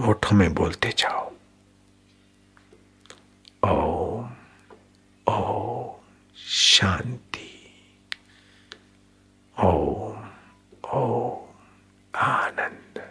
होठों 0.00 0.36
में 0.36 0.54
बोलते 0.54 0.90
जाओ। 0.98 1.30
ओम 3.64 4.30
ओम 5.28 5.94
शांति। 6.36 7.48
ओम 9.56 10.28
ओम 10.94 11.46
आनंद। 12.14 13.02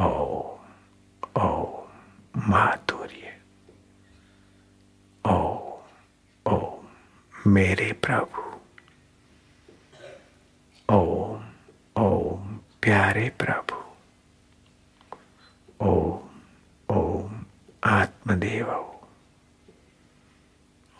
ओम 0.00 1.40
ओम 1.42 2.50
माधुर्य। 2.50 3.40
ओम 5.26 6.52
ओम 6.52 6.86
मेरे 7.46 7.92
प्रभु। 7.92 8.42
ओम 10.90 11.44
ओम 11.96 12.56
प्यारे 12.82 13.28
प्रभु 13.38 13.74
ओम 15.82 16.28
ओम 16.90 17.44
आत्मदेव 18.26 18.70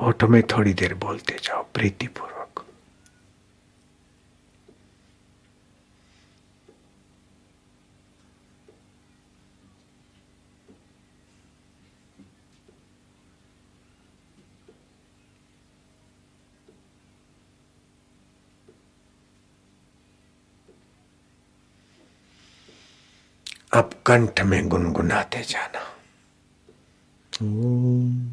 ओठों 0.01 0.29
में 0.29 0.43
थोड़ी 0.43 0.73
देर 0.75 0.95
बोलते 0.95 1.39
जाओ 1.43 1.63
प्रीतिपूर्वक। 1.75 2.65
अब 23.75 23.91
कंठ 24.07 24.41
में 24.41 24.69
गुनगुनाते 24.69 25.43
जाना। 25.43 25.96
ओम 27.43 28.33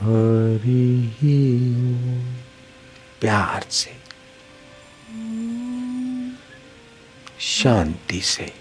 हरि। 0.00 1.14
प्यार 3.20 3.66
से 3.70 3.96
शांति 7.40 8.20
से 8.20 8.52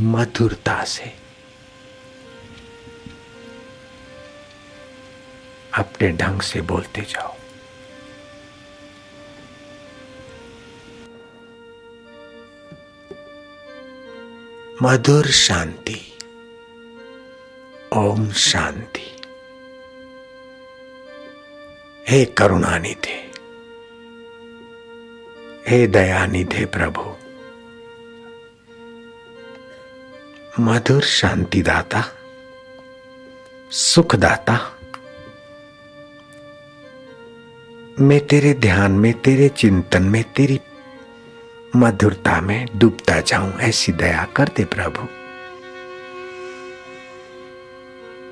मधुरता 0.00 0.84
से 0.84 1.12
अपने 5.74 6.12
ढंग 6.12 6.40
से 6.40 6.60
बोलते 6.60 7.00
जाओ 7.00 7.34
मधुर 14.82 15.26
शांति 15.26 16.13
ओम 17.96 18.30
शांति। 18.30 19.22
हे 22.08 22.24
करुणानिधे। 22.24 23.30
हे 25.68 25.86
दयानिधे 25.86 26.64
प्रभु। 26.64 27.16
मधुर 30.60 31.02
शांति 31.02 31.62
दाता 31.62 32.04
सुखदाता, 33.70 34.76
मैं 38.00 38.26
तेरे 38.26 38.54
ध्यान 38.54 38.92
में, 38.92 39.12
तेरे 39.12 39.48
चिंतन 39.48 40.02
में, 40.02 40.24
तेरी 40.32 40.60
मधुरता 41.76 42.40
में 42.40 42.66
डूबता 42.76 43.20
जाऊँ, 43.20 43.58
ऐसी 43.58 43.92
दया 43.92 44.24
कर 44.36 44.44
दे 44.44 44.64
प्रभु। 44.64 45.23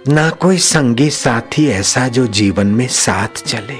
ना 0.09 0.31
कोई 0.31 0.59
संगी 0.59 1.11
साथी 1.11 1.67
ऐसा 1.69 2.09
जो 2.09 2.27
जीवन 2.27 2.67
में 2.67 2.89
साथ 2.89 3.29
चले। 3.29 3.79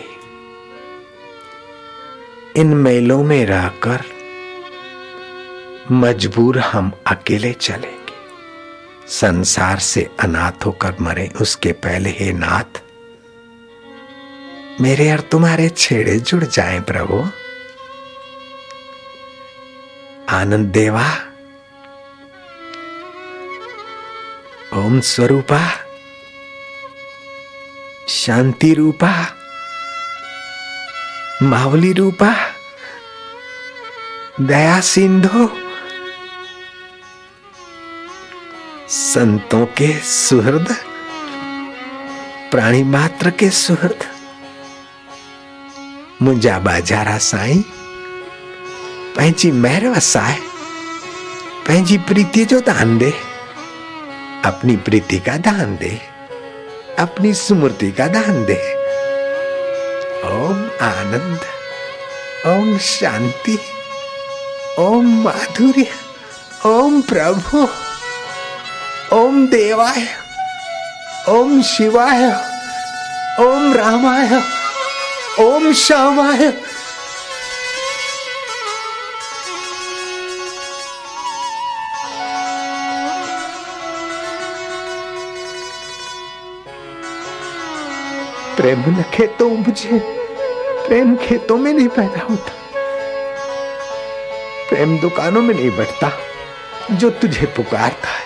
इन 2.57 2.67
मेलों 2.67 3.23
में 3.25 3.47
रहकर 3.47 4.05
मजबूर 5.93 6.59
हम 6.59 6.93
अकेले 7.07 7.53
चलेंगे। 7.53 8.15
संसार 9.09 9.79
से 9.79 10.09
अनाथ 10.21 10.67
होकर 10.67 10.97
मरे 11.01 11.31
उसके 11.41 11.73
पहले 11.73 12.11
हे 12.11 12.33
नाथ, 12.33 12.81
मेरे 14.81 15.13
और 15.13 15.21
तुम्हारे 15.21 15.69
छेड़े 15.69 16.19
जुड़ 16.19 16.45
जाए 16.45 16.81
प्रभु। 16.81 17.25
आनंद 20.29 20.67
देवा। 20.67 21.07
ओम 24.75 25.01
स्वरूपा। 25.01 25.82
शांति 28.09 28.75
रूपा, 28.75 29.13
मावली 31.43 31.93
रूपा, 31.93 32.35
दया 34.41 34.81
सिंधु, 34.81 35.49
संतों 38.89 39.67
के 39.67 39.93
सुहृद, 40.01 40.77
प्राणी 42.51 42.83
मात्र 42.83 43.31
के 43.31 43.51
सुहृद, 43.51 44.05
मुंजा 46.23 46.59
बाजारा 46.59 47.19
साईं 47.19 47.63
पंहिंजी 49.17 49.51
महर 49.53 49.87
वसाए 49.87 50.39
पंहिंजी 51.67 51.99
प्रीति 51.99 52.45
जो 52.45 52.61
दान 52.61 52.99
दे, 52.99 53.11
अपनी 54.45 54.77
प्रीति 54.77 55.19
का 55.19 55.37
दान 55.37 55.77
दे। 55.77 56.12
अपनी 56.99 57.35
स्मृति 57.35 57.93
का 57.93 58.07
दान 58.07 58.45
दे। 58.45 58.75
ओम 60.25 60.71
आनंद, 60.81 61.41
ओम 62.47 62.79
शांति, 62.79 63.59
ओम 64.79 65.25
माधुर्य, 65.25 65.87
ओम 66.67 67.03
प्रभु, 67.03 67.69
ओम 69.17 69.47
देवाय, 69.47 70.07
ओम 71.29 71.63
शिवाय, 71.63 72.27
ओम 73.41 73.73
रामाय, 73.75 74.43
ओम 75.41 75.73
श्यामाय। 75.73 76.62
प्रेम 88.63 88.81
न 88.89 89.03
खेतों 89.15 89.49
मुझे, 89.51 89.99
प्रेम 90.89 91.17
खेतों 91.17 91.57
में 91.57 91.73
नहीं 91.75 91.89
पैदा 91.89 92.21
होता। 92.21 92.53
प्रेम 94.69 94.99
दुकानों 94.99 95.43
में 95.43 95.55
नहीं 95.55 95.71
बढ़ता, 95.71 96.11
जो 96.93 97.11
तुझे 97.11 97.47
पुकारता 97.47 98.09
है, 98.09 98.25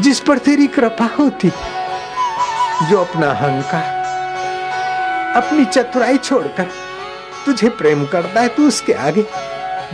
जिस 0.00 0.20
पर 0.20 0.38
तेरी 0.38 0.66
कृपा 0.66 1.04
होती, 1.18 1.48
जो 2.90 3.00
अपना 3.00 3.30
अहंकार, 3.30 3.92
अपनी 5.36 5.64
चतुराई 5.64 6.18
छोड़कर 6.18 6.70
तुझे 7.46 7.68
प्रेम 7.68 8.06
करता 8.06 8.40
है, 8.40 8.48
तू 8.48 8.68
उसके 8.68 8.92
आगे 8.92 9.22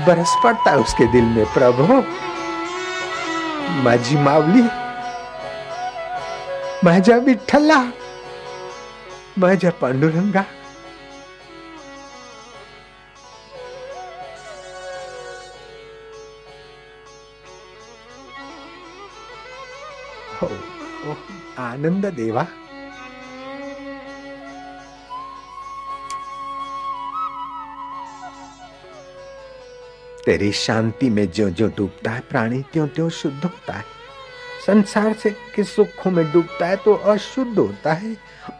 बरस 0.06 0.36
पड़ता 0.44 0.70
है, 0.70 0.76
उसके 0.76 1.12
दिल 1.12 1.24
में 1.24 1.44
प्रभु। 1.44 2.02
माझी 3.82 4.16
मावली 4.16 4.68
माझ्या 6.84 7.16
विठ्ठला 7.16 7.84
माझ्या 9.38 9.70
पांडुरंगा 9.72 10.42
आनंद 21.60 22.06
देवा 22.06 22.42
तेरी 30.26 30.50
शांति 30.52 31.08
में 31.10 31.30
जो 31.30 31.48
जो 31.50 31.66
डूबता 31.76 32.10
है 32.10 32.20
प्राणी 32.20 32.62
त्यों 32.72 32.86
त्यों 32.88 33.08
शुद्ध 33.10 33.44
होता 33.44 33.72
है 33.72 33.99
संसार 34.70 35.12
से 35.12 35.30
किस 35.54 35.74
सुखों 35.76 36.10
में 36.10 36.30
डूबता 36.32 36.66
है 36.66 36.76
तो 36.76 36.92
अशुद्ध 36.94 37.58
होता 37.58 37.92
है, 37.92 38.16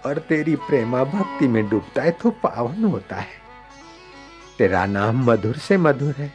और 0.07 0.19
तेरी 0.29 0.55
प्रेमा 0.59 1.03
भक्ति 1.05 1.49
में 1.49 1.69
डूबता 1.69 2.03
है 2.03 2.11
तो 2.13 2.31
पावन 2.43 2.85
होता 2.85 3.17
है। 3.17 3.39
तेरा 4.59 4.85
नाम 4.87 5.23
मधुर 5.25 5.57
से 5.59 5.77
मधुर 5.77 6.15
है, 6.19 6.31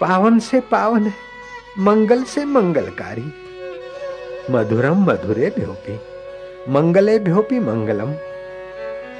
पावन 0.00 0.38
से 0.38 0.60
पावन 0.70 1.06
है, 1.06 1.14
मंगल 1.78 2.22
से 2.24 2.44
मंगलकारी। 2.44 3.26
मधुरम 4.50 5.04
मधुरे 5.04 5.50
भ्योपी, 5.58 5.98
मंगले 6.72 7.18
भ्योपी 7.18 7.58
मंगलम, 7.60 8.12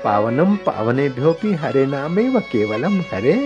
पावनम 0.04 0.56
पावने 0.66 1.08
भ्योपी, 1.10 1.54
हरे 1.56 1.84
नामे 1.86 2.28
व 2.28 2.40
केवलम 2.52 3.00
हरे। 3.12 3.36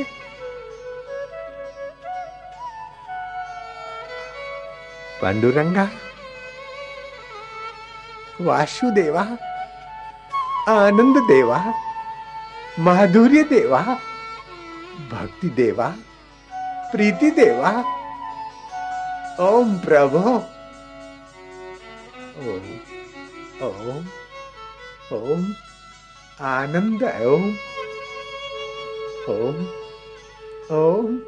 पांडुरंगा 5.23 5.89
वासुदेवा 8.41 9.23
आनंद 10.69 11.17
देवा 11.29 11.59
माधुर्य 12.79 13.43
देवा 13.43 13.81
भक्ति 15.13 15.49
देवा 15.49 15.89
प्रीति 16.93 17.31
देवा 17.31 17.71
ओम 19.41 19.79
प्रभो। 19.79 20.35
ओम 22.43 22.67
ओम 23.67 24.05
ओम, 25.17 25.43
आनंद 26.41 27.03
ओम 27.05 27.45
ओम 29.33 29.59
ओम 30.79 31.21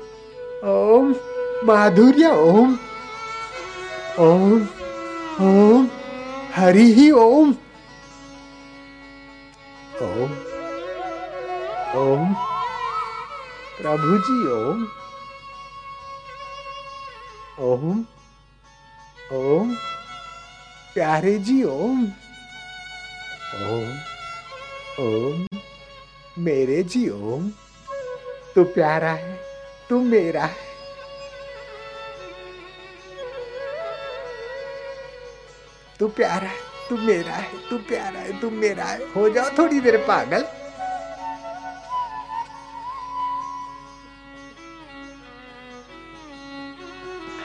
ओम, 0.70 1.14
माधुर्य 1.64 2.30
ओम 2.30 2.78
ओम 4.18 4.62
ओम 5.48 5.86
हरि 6.56 6.92
ही 6.92 7.10
ओम। 7.10 7.54
ओम। 10.02 10.32
ओम। 11.96 12.34
प्रभु 13.78 14.18
जी 14.18 14.36
ओम। 14.52 14.86
ओम। 17.58 18.04
ओम। 19.32 19.74
प्यारे 20.94 21.38
जी 21.38 21.64
ओम। 21.64 22.04
ओम। 23.54 23.98
ओम। 25.00 25.46
मेरे 26.38 26.82
जी 26.82 27.08
ओम। 27.08 27.50
तू 28.54 28.64
प्यारा 28.64 29.12
है, 29.12 29.40
तू 29.90 30.00
मेरा 30.00 30.44
है। 30.44 30.63
तू 36.00 36.08
प्यारा 36.08 36.48
है, 36.48 36.56
तू 36.88 36.96
मेरा 36.96 37.32
है, 37.32 37.70
तू 37.70 37.78
प्यारा 37.78 38.20
है, 38.20 38.40
तू 38.40 38.50
मेरा 38.50 38.84
है। 38.84 38.98
हो 39.16 39.28
जाओ 39.30 39.50
थोड़ी 39.58 39.80
देर 39.80 39.96
पागल। 39.96 40.44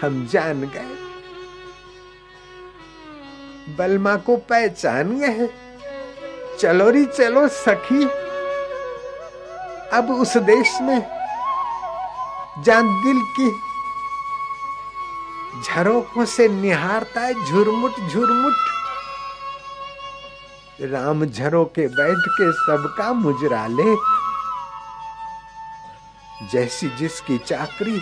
हम 0.02 0.28
जान 0.28 0.62
गए। 0.62 0.96
बलमा 3.76 4.16
को 4.16 4.38
पहचान 4.38 5.20
गए 5.20 5.50
चलो 6.60 6.90
री, 6.90 7.06
चलो 7.06 7.48
सखी। 7.48 8.04
अब 9.94 10.12
उस 10.12 10.38
देश 10.38 10.78
में 10.82 11.00
जान 12.60 12.88
दिल 13.04 13.22
की 13.22 13.69
झरोखों 15.64 16.26
से 16.26 16.48
निहारता 16.48 17.22
है, 17.22 17.34
झुरमुट 17.46 17.92
झुरमुट। 18.10 18.54
राम 20.82 21.26
झरो 21.26 21.66
के 21.66 21.88
बैठ 21.88 22.18
के 22.18 22.52
सबका 22.52 23.14
मुजरा 23.14 23.68
ले। 23.68 23.96
जैसी 26.48 26.90
जिसकी 26.90 27.38
चाकरी 27.38 28.02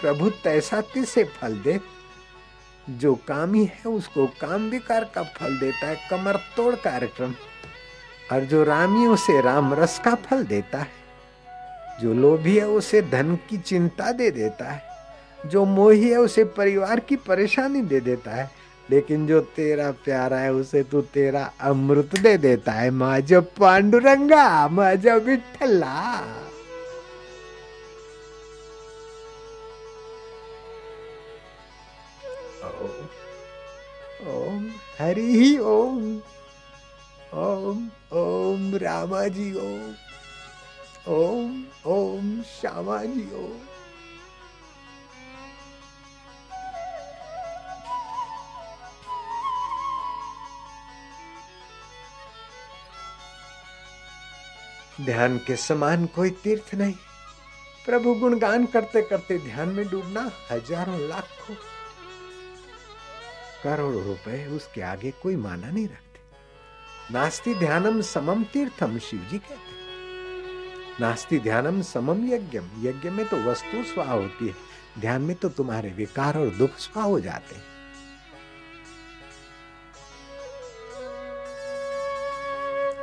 प्रभु 0.00 0.30
तैसा 0.30 0.80
तिसे 0.80 1.24
फल 1.24 1.54
दे, 1.54 1.80
जो 2.90 3.14
कामी 3.14 3.64
है 3.64 3.90
उसको 3.90 4.26
काम 4.26 4.70
विकार 4.70 5.04
का 5.04 5.22
फल 5.22 5.58
देता 5.58 5.86
है, 5.86 5.96
कमर 6.10 6.36
तोड़ 6.36 6.74
कार्यक्रम। 6.74 7.34
और 8.32 8.40
जो 8.40 8.64
रामी 8.64 9.06
उसे 9.06 9.40
राम 9.40 9.74
रस 9.74 9.98
का 10.04 10.14
फल 10.14 10.44
देता 10.44 10.78
है। 10.78 11.04
जो 12.02 12.14
लोभी 12.14 12.58
है, 12.58 12.66
उसे 12.66 13.02
धन 13.02 13.36
की 13.36 13.58
चिंता 13.58 14.12
दे 14.12 14.30
देता 14.30 14.72
है। 14.72 14.93
जो 15.46 15.64
मोही 15.64 16.10
है, 16.10 16.16
उसे 16.16 16.44
परिवार 16.44 17.00
की 17.00 17.16
परेशानी 17.16 17.80
दे 17.80 18.00
देता 18.00 18.30
है। 18.30 18.50
लेकिन 18.90 19.26
जो 19.26 19.40
तेरा 19.40 19.90
प्यारा 19.90 20.36
है, 20.36 20.52
उसे 20.52 20.82
तू 20.82 21.00
तेरा 21.00 21.52
अमृत 21.60 22.10
दे 22.20 22.38
देता 22.38 22.72
है। 22.72 22.90
माज 22.90 23.34
पांडुरंगा 23.34 24.68
माज 24.68 25.06
विठला 25.06 26.24
ओम, 34.26 34.68
हरि 34.98 35.58
ओम। 35.58 36.20
ओम 37.34 37.90
ओम, 38.12 38.76
रामा 38.76 39.24
जी 39.24 39.54
ओम। 39.54 39.94
ओम 41.08 41.64
ओम, 41.86 42.42
श्यामा 42.42 43.02
जी 43.02 43.28
ओम। 43.34 43.73
ध्यान 55.00 55.38
के 55.38 55.56
समान 55.56 56.06
कोई 56.06 56.30
तीर्थ 56.30 56.74
नहीं। 56.74 56.94
प्रभु 57.86 58.14
गुणगान 58.14 58.66
करते 58.66 59.02
करते 59.02 59.38
ध्यान 59.38 59.68
में 59.68 59.88
डूबना 59.88 60.30
हज़ारों 60.50 60.98
लाखों। 61.08 61.54
करोड़ों 63.64 64.04
रुपए 64.04 64.44
उसके 64.46 64.82
आगे 64.82 65.10
कोई 65.10 65.36
माना 65.36 65.70
नहीं 65.70 65.88
रखते। 65.88 67.12
नास्ति 67.12 67.54
ध्यानम 67.54 68.00
समम 68.00 68.44
तीर्थम 68.44 68.98
शिव 68.98 69.26
जी 69.30 69.38
कहते। 69.38 69.72
नास्ति 71.00 71.38
ध्यानम 71.38 71.82
समम 71.82 72.26
यज्ञम। 72.34 72.70
यज्ञ 72.82 73.10
में 73.10 73.28
तो 73.28 73.36
वस्तु 73.36 73.82
स्वा 73.84 74.04
होती 74.04 74.48
है। 74.48 74.54
ध्यान 75.00 75.22
में 75.22 75.36
तो 75.36 75.48
तुम्हारे 75.48 75.90
विकार 75.90 76.38
और 76.38 76.50
दुख 76.50 76.70
स्वा 76.70 77.02
हो 77.02 77.20
जाते 77.20 77.54
हैं। 77.54 77.73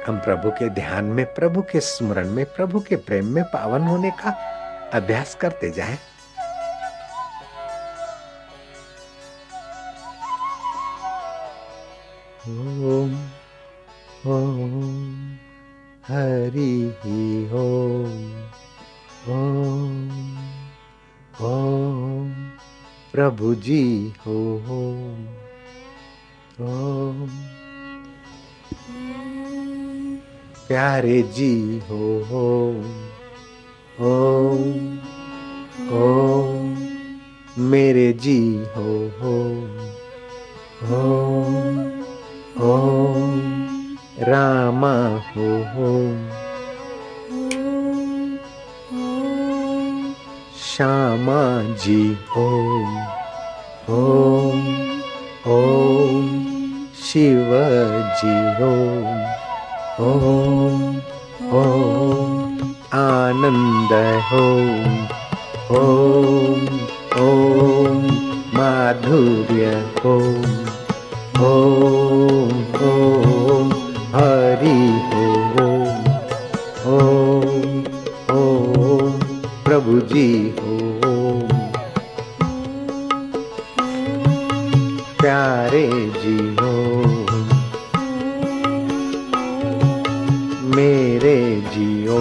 हम 0.08 0.18
प्रभु 0.18 0.52
के 0.52 0.70
ध्यान 0.70 1.06
में, 1.06 1.26
प्रभु 1.26 1.62
के 1.62 1.80
स्मरण 1.80 2.30
में, 2.30 2.46
प्रभु 2.46 2.80
के 2.80 2.96
प्रेम 2.96 3.26
में 3.26 3.44
पावन 3.44 3.82
होने 3.82 4.12
का 4.12 4.30
अभ्यास 4.94 5.36
करते 5.36 5.70
जाएँ। 5.72 5.98
ओम 12.50 13.14
ओम, 14.28 15.38
हरि 16.08 16.74
ओम 17.54 18.42
ओम 19.30 20.10
ओम, 21.42 22.34
प्रभु 23.14 23.56
जी 23.56 24.14
हो 24.28 24.40
ओम 26.62 27.30
प्यारे 30.72 31.22
जी 31.36 31.54
हो 31.88 31.98
ओम 34.10 34.70
ओम, 35.98 36.78
मेरे 37.72 38.06
जी 38.24 38.38
हो 38.76 38.86
ओम 40.98 41.18
ओम, 42.68 43.34
रामा 44.30 44.94
हो 45.34 45.50
श्यामा 50.62 51.44
जी 51.84 52.02
ओम 52.38 52.98
ओम 54.00 54.66
ओम, 55.58 56.34
शिव 57.04 57.54
जी 58.22 58.36
ओम 58.72 59.50
ओम 60.00 60.84
ओम, 61.60 62.60
आनंद 63.00 63.92
ॐ 64.34 64.46
ओम 65.80 66.62
ओम, 67.24 68.04
माधुर्य 68.58 69.72
हो 70.06 70.16
ओम 71.50 72.54
ओम, 72.90 73.72
हरि 74.16 74.78
ओम 75.22 75.60
ओम 76.94 77.84
ओम 78.38 79.20
प्रभु 79.66 80.00
प्रभुजी 80.00 80.30
हो 80.60 80.80
प्यारे 85.22 85.88
जी 86.22 86.38
ओम 86.66 87.21
मेरे 90.76 91.62
जियो। 91.62 92.18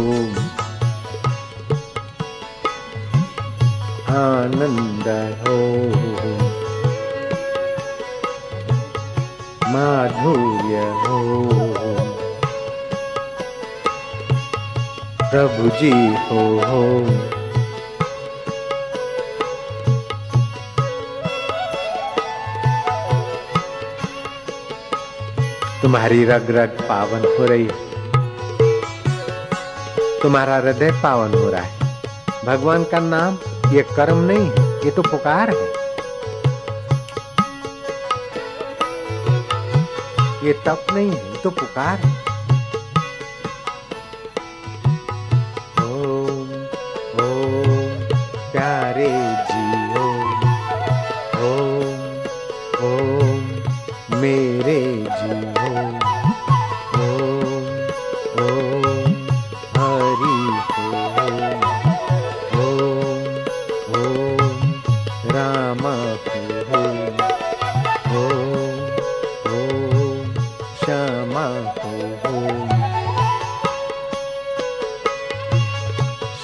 आनंद 4.17 5.09
हो। 5.41 5.61
माधुर्य 9.73 10.91
हो। 10.91 11.51
प्रभु 15.31 15.69
जी 15.69 15.93
हो। 16.07 16.61
हो। 16.67 17.07
तुम्हारी 25.83 26.25
रग 26.25 26.51
रग 26.51 26.69
पावन 26.89 27.37
हो 27.39 27.47
रही 27.47 27.90
तुम्हारा 30.23 30.57
हृदय 30.57 30.91
पावन 30.93 31.35
हो 31.35 31.49
रहा 31.51 31.61
है। 31.61 31.79
भगवान 32.45 32.85
का 32.85 32.99
नाम 33.01 33.39
ये 33.73 33.83
कर्म 33.97 34.19
नहीं 34.25 34.51
है, 34.51 34.69
ये 34.85 34.91
तो 34.91 35.03
पुकार 35.03 35.51
है। 35.51 35.69
ये 40.45 40.53
तप 40.67 40.87
नहीं 40.93 41.11
है, 41.11 41.33
ये 41.33 41.41
तो 41.43 41.51
पुकार 41.51 41.99
है। 41.99 42.20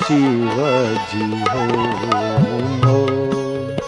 शिव 0.07 0.59
जी 1.11 1.25
ओम 1.61 2.83
ओम 2.91 3.79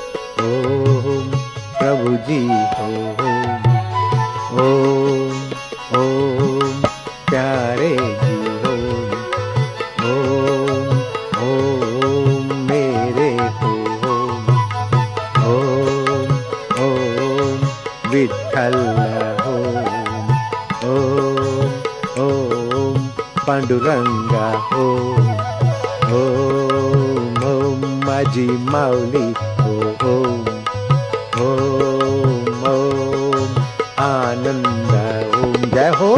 प्रभु 1.79 2.15
जी 2.29 2.39
ओम 2.85 3.21
ओम 4.63 5.37
ओम 5.99 6.83
प्यारे 7.29 7.91
जी 8.23 8.39
ओम 8.71 9.13
ओम 10.09 10.91
ओम 11.45 12.53
मेरे 12.71 13.31
ओम 13.69 14.51
ओम 15.53 16.35
ओम 16.87 17.63
विठल 18.15 18.79
ओम 19.53 19.79
ओम 20.91 22.21
ओम 22.27 23.09
पांडुरंगा 23.47 24.47
ओम 24.83 25.18
माझी 28.19 28.47
माऊली 28.71 29.27
ओम 29.63 30.47
ओम 31.43 32.65
ओम 32.69 33.51
आनंद 34.05 34.91
ओम 35.39 35.53
जय 35.75 35.91
हो 35.99 36.17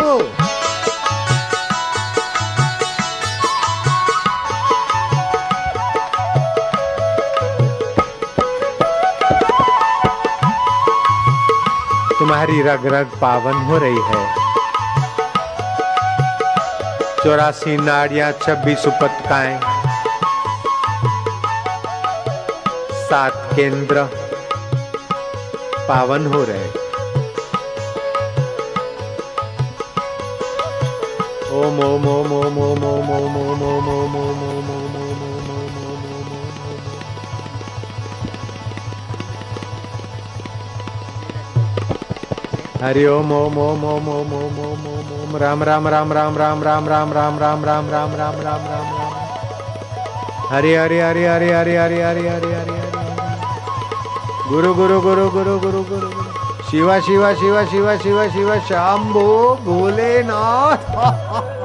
तुम्हारी 12.18 12.62
रग 12.62 12.86
रग 12.94 13.18
पावन 13.20 13.62
हो 13.66 13.78
रही 13.84 14.00
है। 14.08 14.24
चौरासी 17.24 17.76
नाड़ियाँ 17.76 18.32
छब्बीस 18.42 18.86
उपत्यकाएँ। 18.86 19.69
सात 23.10 23.32
केंद्र 23.56 24.02
पावन 25.88 26.26
हो 26.26 26.42
रहे 26.48 26.68
ओम 31.60 31.80
ओम 31.84 32.06
ओम 32.08 32.32
ओम 32.32 32.58
ओम 32.64 32.84
ओम 32.84 33.10
ओम 33.10 33.36
ओम 33.38 33.76
ओम 33.78 34.16
ओम 34.16 34.16
ओम 34.16 34.68
ओम 34.68 34.68
ओम 34.76 35.10
हरि 42.82 43.04
ओम 43.06 43.32
ओम 43.32 43.58
ओम 43.58 43.84
ओम 43.84 44.08
ओम 44.08 44.32
ओम 44.34 44.60
ओम 44.66 44.86
ओम 44.92 45.10
ओम 45.16 45.36
राम 45.36 45.62
राम 45.62 45.88
राम 45.88 46.12
राम 46.12 46.38
राम 46.38 46.62
राम 46.62 46.88
राम 46.88 47.12
राम 47.12 47.38
राम 47.38 47.64
राम 47.64 47.88
राम 47.90 48.14
राम 48.14 48.40
राम 48.42 48.64
राम 48.70 49.28
हरि 50.52 50.74
हरि 50.74 51.00
हरि 51.00 51.24
हरि 51.24 51.50
हरि 51.50 51.74
हरि 51.74 52.00
हरि 52.00 52.28
हरि 52.28 52.54
हरि 52.54 52.89
गुरु 54.50 54.74
गुरु 54.74 55.00
गुरु 55.00 55.30
गुरु 55.30 55.58
गुरु 55.58 55.82
गुरु 55.82 56.08
शिवा 56.70 57.00
शिवा 57.00 57.32
शिवा 57.34 57.64
शिवा 57.64 57.96
शिवा 57.96 58.26
शिवा 58.28 58.58
शंभो 58.58 59.54
भोलेनाथ। 59.64 61.56